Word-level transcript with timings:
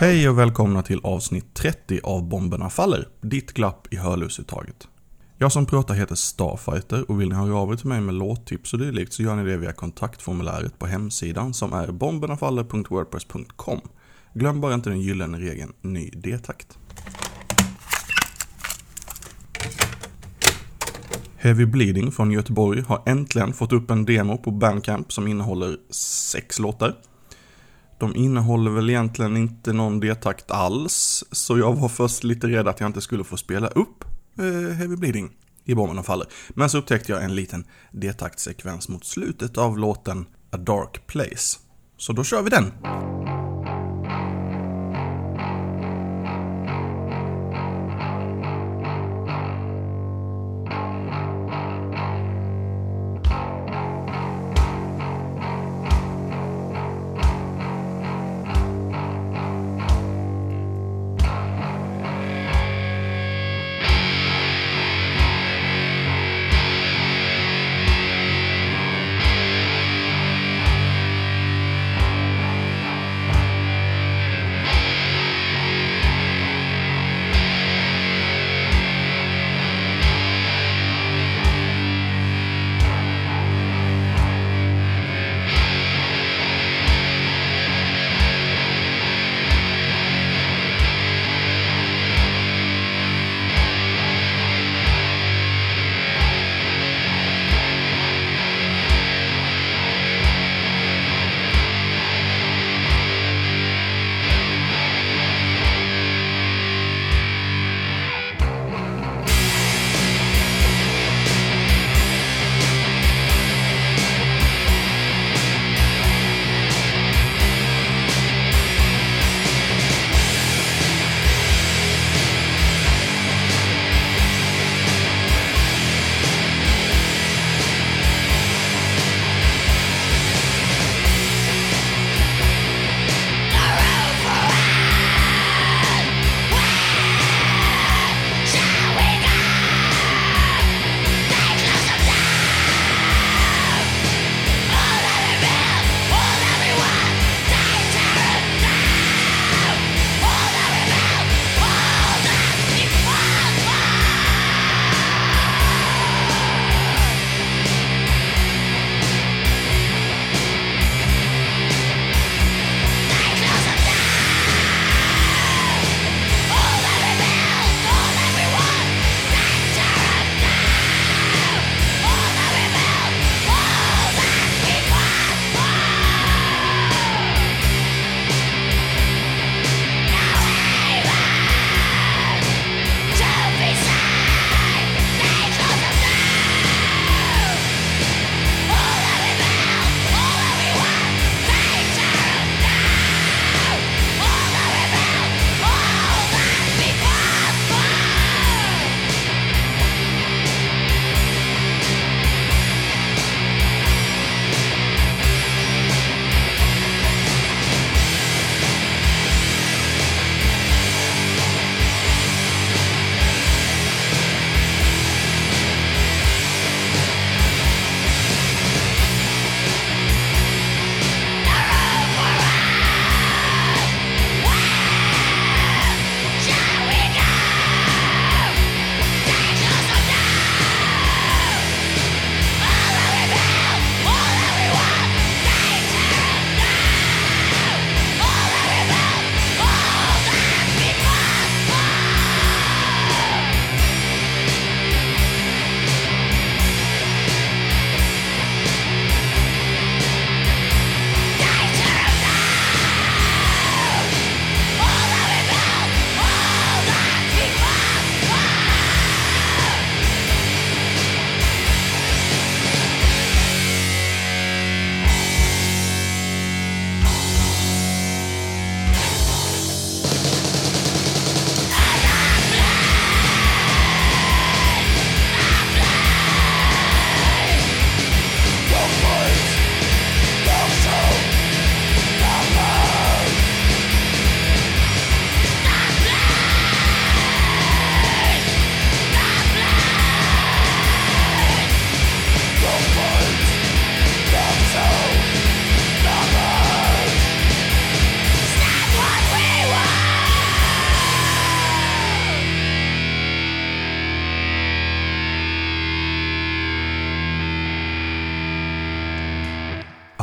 Hej 0.00 0.28
och 0.28 0.38
välkomna 0.38 0.82
till 0.82 1.00
avsnitt 1.02 1.54
30 1.54 2.00
av 2.04 2.28
Bomberna 2.28 2.70
Faller, 2.70 3.08
ditt 3.20 3.52
glapp 3.52 3.86
i 3.90 3.96
hörlursuttaget. 3.96 4.88
Jag 5.38 5.52
som 5.52 5.66
pratar 5.66 5.94
heter 5.94 6.14
Starfighter 6.14 7.10
och 7.10 7.20
vill 7.20 7.28
ni 7.28 7.34
höra 7.34 7.56
av 7.56 7.72
er 7.72 7.76
till 7.76 7.86
mig 7.86 8.00
med 8.00 8.14
låttips 8.14 8.72
och 8.72 8.78
dylikt 8.78 9.12
så 9.12 9.22
gör 9.22 9.36
ni 9.36 9.50
det 9.50 9.56
via 9.56 9.72
kontaktformuläret 9.72 10.78
på 10.78 10.86
hemsidan 10.86 11.54
som 11.54 11.72
är 11.72 11.92
bombernafaller.wordpress.com. 11.92 13.80
Glöm 14.34 14.60
bara 14.60 14.74
inte 14.74 14.90
den 14.90 15.00
gyllene 15.00 15.38
regeln 15.38 15.72
ny 15.80 16.10
D-takt. 16.10 16.78
Heavy 21.36 21.66
Bleeding 21.66 22.12
från 22.12 22.30
Göteborg 22.30 22.80
har 22.80 23.02
äntligen 23.06 23.52
fått 23.52 23.72
upp 23.72 23.90
en 23.90 24.04
demo 24.04 24.38
på 24.38 24.50
Bandcamp 24.50 25.12
som 25.12 25.26
innehåller 25.26 25.76
sex 25.90 26.58
låtar. 26.58 26.94
De 28.00 28.16
innehåller 28.16 28.70
väl 28.70 28.90
egentligen 28.90 29.36
inte 29.36 29.72
någon 29.72 30.00
D-takt 30.00 30.50
alls, 30.50 31.24
så 31.32 31.58
jag 31.58 31.74
var 31.74 31.88
först 31.88 32.24
lite 32.24 32.46
rädd 32.46 32.68
att 32.68 32.80
jag 32.80 32.88
inte 32.88 33.00
skulle 33.00 33.24
få 33.24 33.36
spela 33.36 33.68
upp 33.68 34.04
eh, 34.38 34.76
Heavy 34.76 34.96
Bleeding 34.96 35.30
i 35.64 35.74
Bomben 35.74 35.98
och 35.98 36.06
faller. 36.06 36.26
Men 36.48 36.70
så 36.70 36.78
upptäckte 36.78 37.12
jag 37.12 37.24
en 37.24 37.34
liten 37.34 37.64
D-taktsekvens 37.92 38.88
mot 38.88 39.04
slutet 39.04 39.58
av 39.58 39.78
låten 39.78 40.26
A 40.50 40.56
Dark 40.56 41.06
Place. 41.06 41.58
Så 41.96 42.12
då 42.12 42.24
kör 42.24 42.42
vi 42.42 42.50
den! 42.50 42.72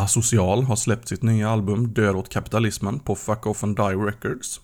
Asocial 0.08 0.64
har 0.64 0.76
släppt 0.76 1.08
sitt 1.08 1.22
nya 1.22 1.50
album 1.50 1.94
Död 1.94 2.16
åt 2.16 2.30
kapitalismen 2.30 3.00
på 3.00 3.16
Fuck 3.16 3.46
Off 3.46 3.64
and 3.64 3.76
Die 3.76 3.84
Records. 3.96 4.62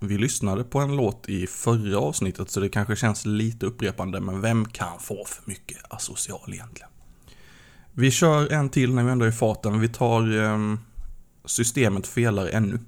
Vi 0.00 0.18
lyssnade 0.18 0.64
på 0.64 0.78
en 0.78 0.96
låt 0.96 1.28
i 1.28 1.46
förra 1.46 1.98
avsnittet 1.98 2.50
så 2.50 2.60
det 2.60 2.68
kanske 2.68 2.96
känns 2.96 3.26
lite 3.26 3.66
upprepande 3.66 4.20
men 4.20 4.40
vem 4.40 4.64
kan 4.64 5.00
få 5.00 5.24
för 5.26 5.42
mycket 5.50 5.78
asocial 5.92 6.52
egentligen? 6.52 6.90
Vi 7.92 8.10
kör 8.10 8.52
en 8.52 8.68
till 8.68 8.94
när 8.94 9.04
vi 9.04 9.10
ändå 9.10 9.24
är 9.24 9.28
i 9.28 9.32
farten. 9.32 9.80
Vi 9.80 9.88
tar 9.88 10.44
eh, 10.44 10.58
Systemet 11.44 12.06
felar 12.06 12.46
ännu. 12.46 12.78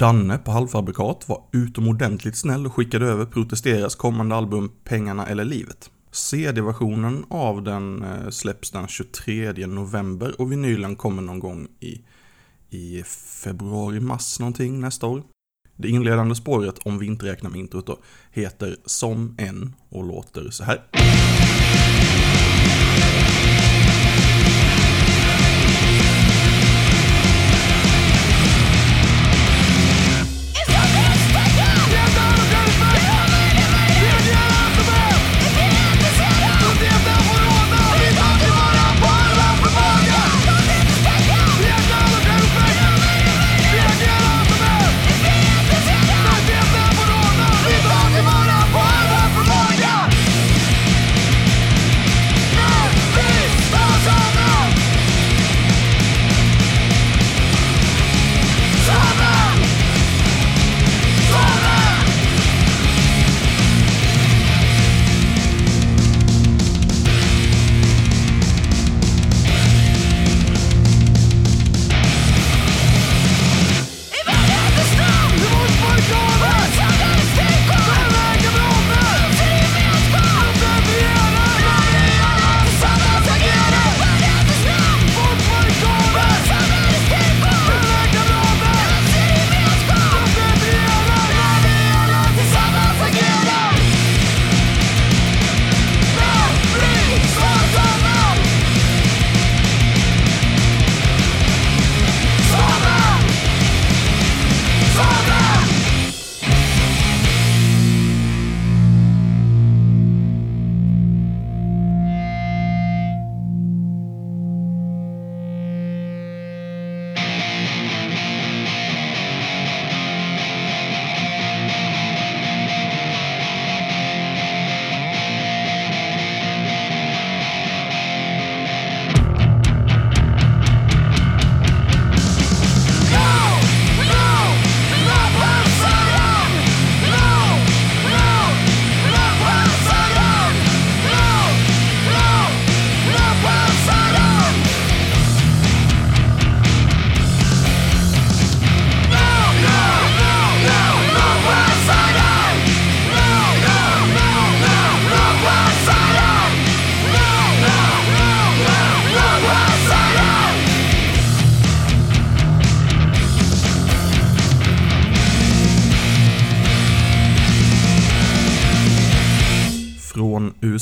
Danne 0.00 0.38
på 0.38 0.50
Halvfabrikat 0.50 1.28
var 1.28 1.42
utomordentligt 1.52 2.36
snäll 2.36 2.66
och 2.66 2.74
skickade 2.74 3.06
över 3.06 3.26
Protesteras 3.26 3.94
kommande 3.94 4.34
album 4.34 4.72
Pengarna 4.84 5.26
eller 5.26 5.44
livet. 5.44 5.90
CD-versionen 6.10 7.24
av 7.30 7.62
den 7.62 8.02
eh, 8.02 8.28
släpps 8.30 8.70
den 8.70 8.88
23 8.88 9.66
november 9.66 10.40
och 10.40 10.52
vinylen 10.52 10.96
kommer 10.96 11.22
någon 11.22 11.38
gång 11.38 11.68
i, 11.80 12.00
i 12.70 13.02
februari-mars 13.42 14.40
någonting 14.40 14.80
nästa 14.80 15.06
år. 15.06 15.22
Det 15.76 15.88
inledande 15.88 16.34
spåret, 16.34 16.78
om 16.78 16.98
vi 16.98 17.06
inte 17.06 17.26
räknar 17.26 17.50
med 17.50 17.60
introt 17.60 17.86
då, 17.86 17.98
heter 18.30 18.76
Som 18.84 19.34
en 19.38 19.74
och 19.88 20.04
låter 20.04 20.50
så 20.50 20.64
här. 20.64 20.82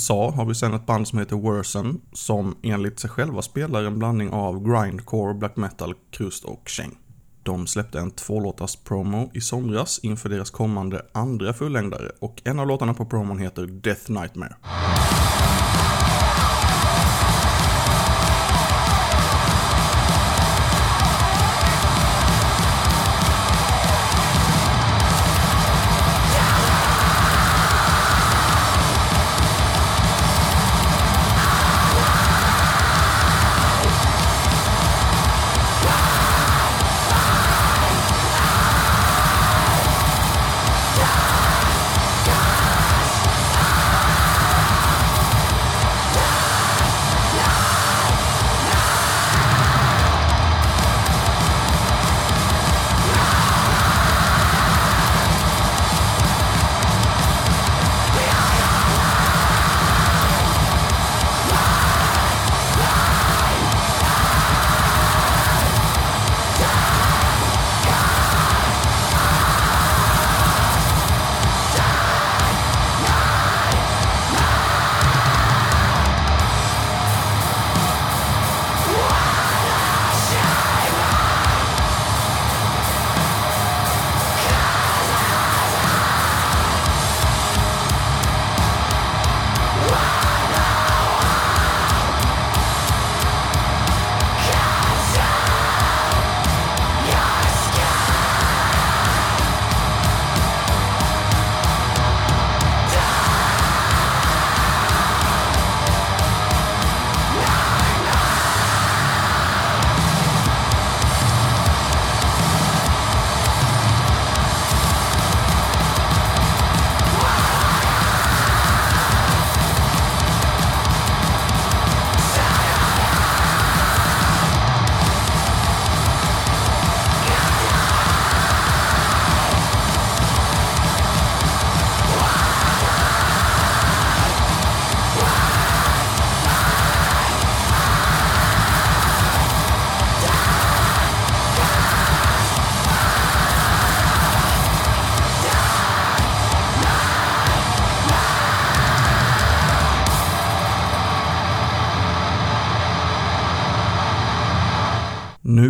USA 0.09 0.31
har 0.31 0.45
vi 0.45 0.55
sen 0.55 0.75
ett 0.75 0.87
band 0.87 1.09
som 1.09 1.19
heter 1.19 1.37
Worsen 1.37 2.01
som 2.13 2.57
enligt 2.63 3.01
sig 3.01 3.11
själva 3.11 3.43
spelar 3.43 3.83
en 3.83 3.99
blandning 3.99 4.31
av 4.31 4.69
grindcore, 4.69 5.35
black 5.35 5.57
metal, 5.57 5.95
krust 6.11 6.45
och 6.45 6.69
käng. 6.69 6.99
De 7.43 7.67
släppte 7.67 7.99
en 7.99 8.11
tvålåtars 8.11 8.77
promo 8.77 9.31
i 9.35 9.41
somras 9.41 9.99
inför 10.03 10.29
deras 10.29 10.51
kommande 10.51 11.03
andra 11.13 11.53
fullängdare 11.53 12.11
och 12.21 12.43
en 12.45 12.59
av 12.59 12.67
låtarna 12.67 12.95
på 12.95 13.05
promon 13.05 13.39
heter 13.39 13.67
Death 13.67 14.11
Nightmare. 14.11 14.57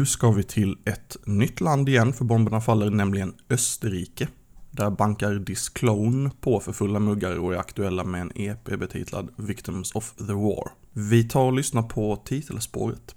Ska 0.09 0.31
vi 0.31 0.43
till 0.43 0.79
ett 0.85 1.17
nytt 1.27 1.61
land 1.61 1.89
igen 1.89 2.13
för 2.13 2.25
bomberna 2.25 2.61
faller, 2.61 2.91
nämligen 2.91 3.35
Österrike. 3.51 4.29
Där 4.71 4.91
bankar 4.91 5.35
Disclone 5.35 6.31
på 6.41 6.61
för 6.61 6.73
fulla 6.73 7.01
muggar 7.01 7.39
och 7.39 7.55
är 7.55 7.59
aktuella 7.59 8.05
med 8.05 8.21
en 8.21 8.33
EP 8.35 8.65
betitlad 8.65 9.29
Victims 9.37 9.93
of 9.95 10.15
the 10.15 10.33
War. 10.33 10.71
Vi 10.93 11.25
tar 11.25 11.45
och 11.45 11.53
lyssnar 11.53 11.83
på 11.83 12.23
titelspåret. 12.25 13.15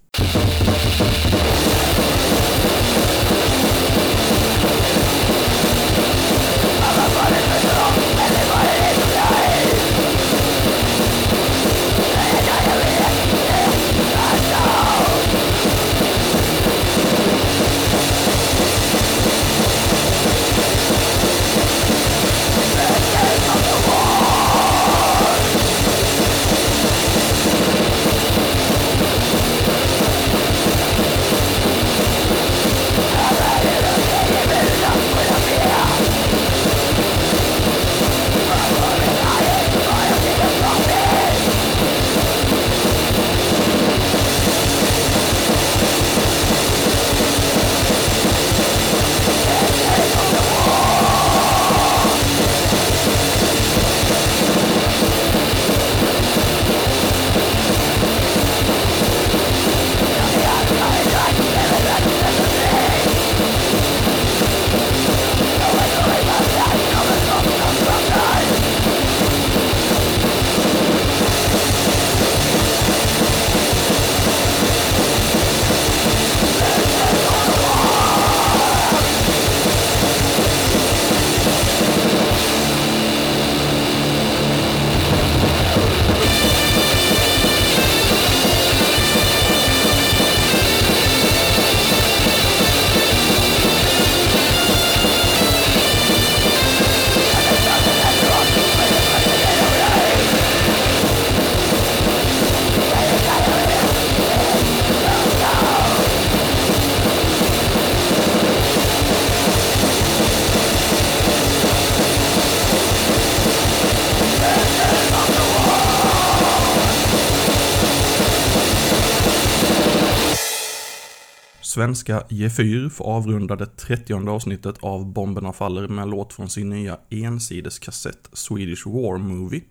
Svenska 121.72 122.24
Gefyr 122.30 122.90
får 122.90 123.06
avrunda 123.06 123.56
det 123.56 123.78
30 123.78 124.30
avsnittet 124.30 124.76
av 124.82 125.06
Bomberna 125.06 125.54
Faller 125.54 125.88
med 125.88 126.04
en 126.04 126.10
låt 126.10 126.34
från 126.34 126.50
sin 126.50 126.70
nya 126.70 127.00
ensideskassett 127.10 128.30
Swedish 128.34 128.88
War 128.88 129.18
Movie. 129.18 129.62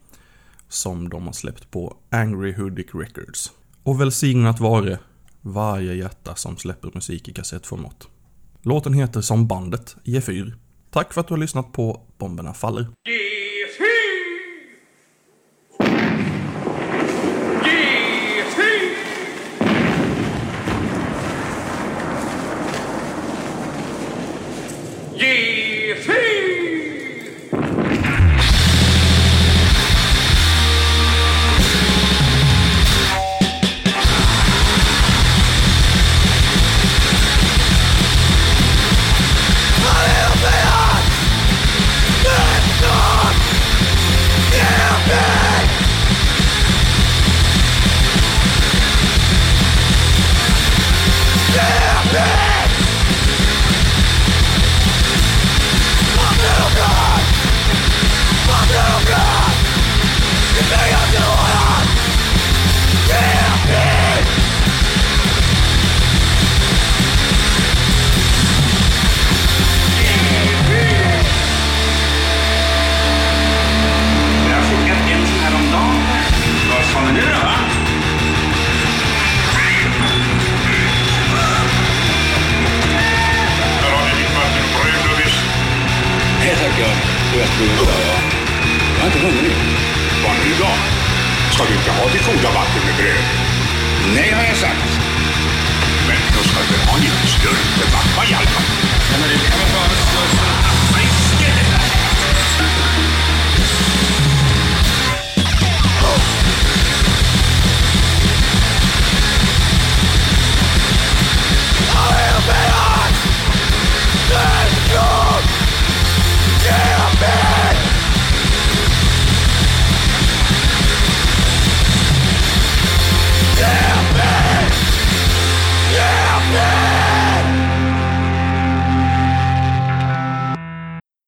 Som 0.68 1.08
de 1.08 1.26
har 1.26 1.32
släppt 1.32 1.70
på 1.70 1.96
Angry 2.10 2.52
Hoodic 2.52 2.86
Records. 2.94 3.52
Och 3.82 4.00
välsignat 4.00 4.60
vare 4.60 4.98
varje 5.40 5.94
hjärta 5.94 6.34
som 6.34 6.56
släpper 6.56 6.90
musik 6.94 7.28
i 7.28 7.32
kassettformat. 7.32 8.08
Låten 8.62 8.94
heter 8.94 9.20
som 9.20 9.46
bandet 9.46 9.96
Gefyr. 10.04 10.56
Tack 10.90 11.12
för 11.12 11.20
att 11.20 11.28
du 11.28 11.34
har 11.34 11.38
lyssnat 11.38 11.72
på 11.72 12.02
Bomberna 12.18 12.54
Faller. 12.54 12.86